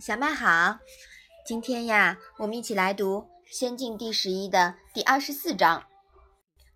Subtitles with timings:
[0.00, 0.78] 小麦好，
[1.44, 5.84] 今天呀，我们一起来读《仙境》第十一的第二十四章。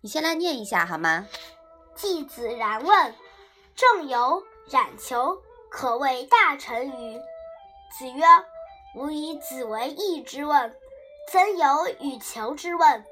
[0.01, 1.27] 你先来念一下好吗？
[1.95, 3.15] 季子然问
[3.73, 5.41] ：“仲由、冉求
[5.71, 7.19] 可谓大臣与？”
[7.97, 8.23] 子曰
[8.95, 10.75] ：“吾以子为义之问，
[11.31, 13.03] 曾有与求之问。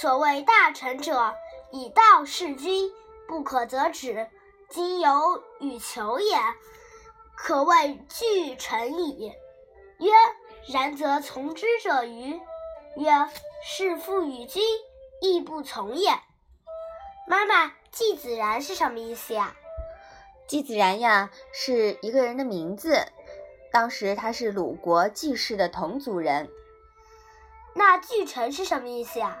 [0.00, 1.34] 所谓大臣者，
[1.72, 2.88] 以道事君，
[3.26, 4.30] 不可则止。
[4.70, 6.38] 今有与求也，
[7.36, 9.32] 可谓具臣矣。”
[9.98, 10.10] 曰：
[10.72, 12.40] 然则从之者愚？
[12.96, 13.28] 曰：
[13.64, 14.62] 是父与君，
[15.20, 16.10] 亦不从也。
[17.26, 19.56] 妈妈，季子然是什么意思呀？
[20.46, 23.06] 季子然呀，是一个人的名字。
[23.72, 26.48] 当时他是鲁国季氏的同族人。
[27.74, 29.38] 那巨臣是什么意思呀？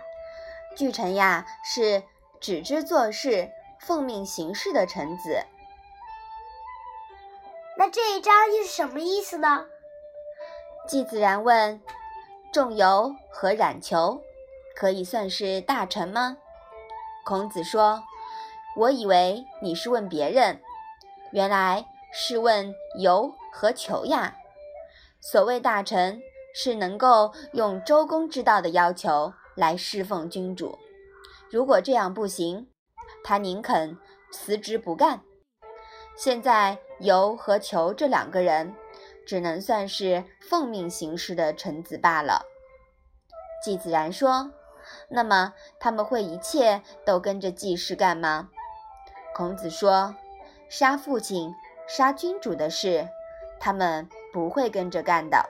[0.76, 2.02] 巨臣呀，是
[2.40, 3.50] 只知做事、
[3.80, 5.44] 奉命行事的臣子。
[7.78, 9.66] 那这一章又是什么意思呢？
[10.86, 11.80] 季子然问
[12.52, 14.22] ：“仲由和冉求，
[14.76, 16.36] 可以算是大臣吗？”
[17.26, 18.04] 孔子说
[18.78, 20.60] ：“我以为你是问别人，
[21.32, 24.36] 原来是问由和求呀。
[25.20, 26.20] 所谓大臣，
[26.54, 30.78] 是能够用周公之道的要求来侍奉君主。
[31.50, 32.68] 如果这样不行，
[33.24, 33.98] 他宁肯
[34.30, 35.20] 辞职不干。
[36.16, 38.72] 现在由和求这两个人。”
[39.26, 42.46] 只能算是奉命行事的臣子罢了。
[43.62, 44.52] 季子然说
[45.10, 48.48] ：“那么他们会一切都跟着季氏干吗？”
[49.34, 50.14] 孔子说
[50.70, 51.52] ：“杀父亲、
[51.88, 53.08] 杀君主的事，
[53.58, 55.44] 他们不会跟着干的。”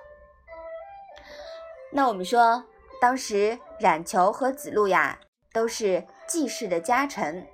[1.93, 2.65] 那我们说，
[3.01, 5.21] 当时冉求和子路呀，
[5.53, 7.47] 都是季氏的家臣。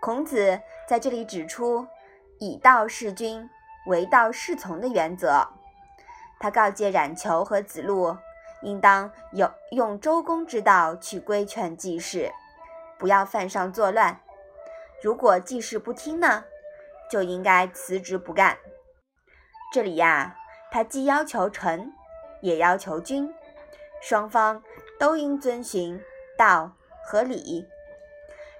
[0.00, 1.86] 孔子在这里指出
[2.40, 3.48] ：“以道事君。”
[3.86, 5.48] 唯道是从的原则，
[6.38, 8.16] 他告诫冉求和子路，
[8.62, 12.30] 应当有用周公之道去规劝季氏，
[12.98, 14.20] 不要犯上作乱。
[15.02, 16.44] 如果季氏不听呢，
[17.10, 18.58] 就应该辞职不干。
[19.72, 20.36] 这里呀，
[20.70, 21.92] 他既要求臣，
[22.42, 23.32] 也要求君，
[24.02, 24.62] 双方
[24.98, 25.98] 都应遵循
[26.36, 26.72] 道
[27.04, 27.66] 和礼。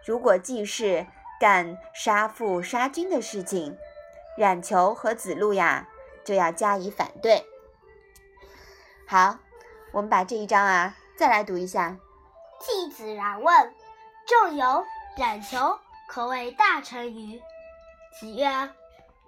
[0.05, 1.07] 如果季氏
[1.39, 3.77] 干杀父杀君的事情，
[4.41, 5.87] 冉求和子路呀，
[6.25, 7.45] 就要加以反对。
[9.07, 9.37] 好，
[9.93, 11.99] 我们把这一章啊再来读一下。
[12.59, 13.75] 季子然问
[14.27, 14.87] ：“仲由、
[15.19, 15.79] 冉求
[16.09, 17.39] 可谓大臣于？”
[18.19, 18.71] 子曰：“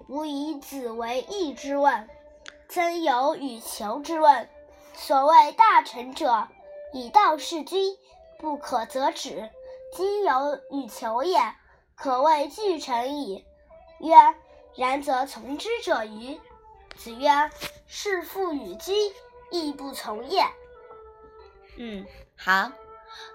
[0.08, 2.08] 吾以子为义之问，
[2.70, 4.48] 曾有与求之问。
[4.94, 6.48] 所谓大臣者，
[6.94, 7.98] 以道事君，
[8.38, 9.50] 不可则止。
[9.94, 11.38] 今有与求也，
[11.94, 13.44] 可谓具臣矣。”
[14.00, 14.16] 曰。
[14.76, 16.38] 然则从之者愚？
[16.96, 17.28] 子曰
[17.88, 18.94] ：“事父与君，
[19.50, 20.42] 亦不从也。”
[21.78, 22.04] 嗯，
[22.36, 22.70] 好，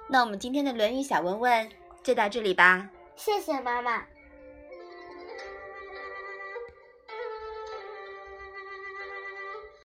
[0.08, 1.70] 那我们今天的《论语》小文文
[2.04, 2.90] 就到这里吧。
[3.16, 4.06] 谢谢妈妈。